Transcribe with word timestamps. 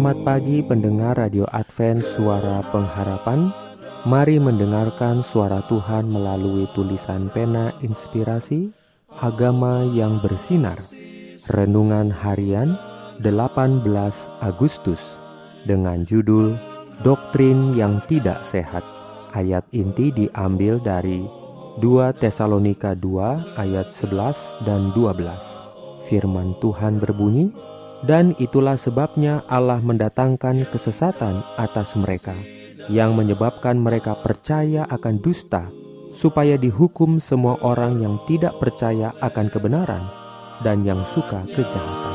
Selamat 0.00 0.24
pagi 0.24 0.64
pendengar 0.64 1.12
Radio 1.20 1.44
Advent 1.52 2.00
Suara 2.00 2.64
Pengharapan. 2.72 3.52
Mari 4.08 4.40
mendengarkan 4.40 5.20
suara 5.20 5.60
Tuhan 5.68 6.08
melalui 6.08 6.64
tulisan 6.72 7.28
pena 7.28 7.76
inspirasi 7.84 8.72
Agama 9.20 9.84
yang 9.92 10.24
bersinar. 10.24 10.80
Renungan 11.52 12.08
harian 12.08 12.80
18 13.20 13.84
Agustus 14.40 15.04
Dengan 15.68 16.08
judul 16.08 16.56
Doktrin 17.04 17.76
yang 17.76 18.00
tidak 18.08 18.48
sehat. 18.48 18.80
Ayat 19.36 19.68
inti 19.68 20.16
diambil 20.16 20.80
dari 20.80 21.28
2 21.76 22.16
Tesalonika 22.16 22.96
2 22.96 23.60
ayat 23.60 23.92
11 23.92 24.64
dan 24.64 24.96
12 24.96 26.08
Firman 26.08 26.56
Tuhan 26.56 26.96
berbunyi 26.96 27.52
Dan 28.00 28.32
itulah 28.40 28.80
sebabnya 28.80 29.44
Allah 29.44 29.76
mendatangkan 29.84 30.72
kesesatan 30.72 31.44
atas 31.60 31.92
mereka 32.00 32.32
yang 32.88 33.12
menyebabkan 33.12 33.76
mereka 33.76 34.16
percaya 34.18 34.88
akan 34.88 35.20
dusta, 35.20 35.68
supaya 36.16 36.56
dihukum 36.56 37.20
semua 37.22 37.60
orang 37.62 38.00
yang 38.02 38.16
tidak 38.24 38.56
percaya 38.58 39.12
akan 39.20 39.46
kebenaran 39.52 40.04
dan 40.64 40.82
yang 40.82 41.04
suka 41.04 41.44
kejahatan. 41.54 42.09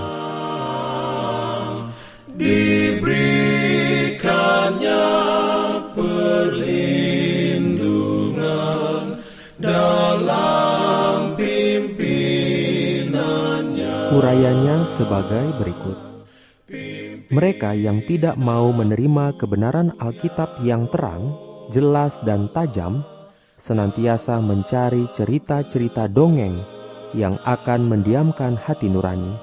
Urayanya 14.16 14.88
sebagai 14.88 15.60
berikut. 15.60 16.00
Mereka 17.36 17.76
yang 17.76 18.00
tidak 18.08 18.40
mau 18.40 18.72
menerima 18.72 19.36
kebenaran 19.36 19.92
Alkitab 20.00 20.64
yang 20.64 20.88
terang, 20.88 21.36
jelas, 21.68 22.24
dan 22.24 22.48
tajam, 22.56 23.04
senantiasa 23.60 24.40
mencari 24.40 25.12
cerita-cerita 25.12 26.08
dongeng 26.08 26.64
yang 27.12 27.36
akan 27.44 27.92
mendiamkan 27.92 28.56
hati 28.56 28.88
nurani. 28.88 29.36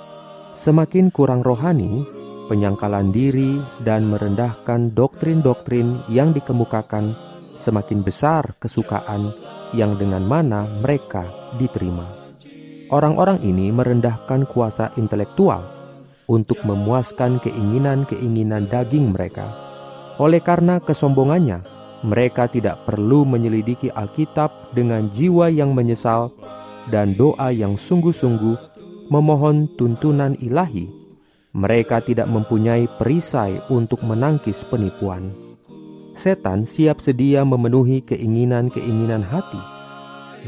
Semakin 0.56 1.12
kurang 1.12 1.44
rohani, 1.44 2.08
penyangkalan 2.48 3.12
diri, 3.12 3.60
dan 3.84 4.08
merendahkan 4.08 4.96
doktrin-doktrin 4.96 6.08
yang 6.08 6.32
dikemukakan, 6.32 7.12
semakin 7.60 8.00
besar 8.00 8.56
kesukaan 8.56 9.36
yang 9.76 10.00
dengan 10.00 10.24
mana 10.24 10.64
mereka 10.80 11.28
diterima. 11.60 12.21
Orang-orang 12.92 13.40
ini 13.40 13.72
merendahkan 13.72 14.44
kuasa 14.52 14.92
intelektual 15.00 15.64
untuk 16.28 16.60
memuaskan 16.60 17.40
keinginan-keinginan 17.40 18.68
daging 18.68 19.16
mereka. 19.16 19.48
Oleh 20.20 20.44
karena 20.44 20.76
kesombongannya, 20.76 21.64
mereka 22.04 22.52
tidak 22.52 22.84
perlu 22.84 23.24
menyelidiki 23.24 23.88
Alkitab 23.88 24.76
dengan 24.76 25.08
jiwa 25.08 25.48
yang 25.48 25.72
menyesal 25.72 26.36
dan 26.92 27.16
doa 27.16 27.48
yang 27.48 27.80
sungguh-sungguh 27.80 28.60
memohon 29.08 29.72
tuntunan 29.80 30.36
ilahi. 30.44 30.92
Mereka 31.56 32.04
tidak 32.04 32.28
mempunyai 32.28 32.92
perisai 33.00 33.56
untuk 33.72 34.04
menangkis 34.04 34.68
penipuan. 34.68 35.32
Setan 36.12 36.68
siap 36.68 37.00
sedia 37.00 37.40
memenuhi 37.40 38.04
keinginan-keinginan 38.04 39.24
hati 39.24 39.71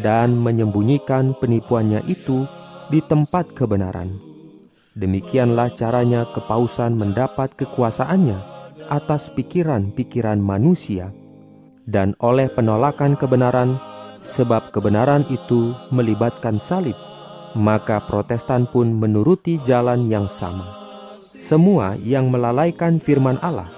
dan 0.03 0.34
menyembunyikan 0.34 1.37
penipuannya 1.38 2.03
itu 2.09 2.49
di 2.91 2.99
tempat 3.05 3.53
kebenaran 3.55 4.34
Demikianlah 4.94 5.75
caranya 5.75 6.22
kepausan 6.31 6.94
mendapat 6.94 7.59
kekuasaannya 7.59 8.38
atas 8.87 9.27
pikiran-pikiran 9.34 10.38
manusia, 10.38 11.10
dan 11.83 12.15
oleh 12.22 12.47
penolakan 12.47 13.19
kebenaran, 13.19 13.75
sebab 14.22 14.71
kebenaran 14.71 15.27
itu 15.34 15.75
melibatkan 15.91 16.62
salib, 16.62 16.94
maka 17.59 18.06
Protestan 18.06 18.71
pun 18.71 18.94
menuruti 18.94 19.59
jalan 19.66 20.06
yang 20.06 20.31
sama. 20.31 20.78
Semua 21.19 21.99
yang 21.99 22.31
melalaikan 22.31 23.03
firman 23.03 23.37
Allah 23.43 23.69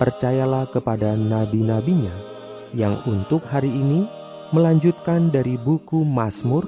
Percayalah 0.00 0.64
kepada 0.72 1.12
nabi-nabinya 1.12 2.29
yang 2.74 3.02
untuk 3.06 3.42
hari 3.46 3.70
ini 3.70 4.06
melanjutkan 4.54 5.30
dari 5.30 5.58
buku 5.58 6.02
Mazmur 6.06 6.66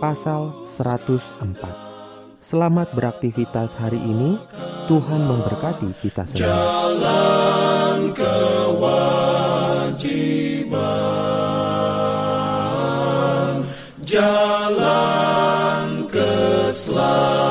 pasal 0.00 0.52
104. 0.68 2.40
Selamat 2.40 2.88
beraktivitas 2.96 3.76
hari 3.76 4.00
ini. 4.00 4.40
Tuhan 4.88 5.22
memberkati 5.22 5.86
kita 6.02 6.26
semua. 6.26 6.40
Jalan 6.42 8.10
kewajiban, 8.10 8.90
jalan 14.02 15.86
keselamatan. 16.10 17.49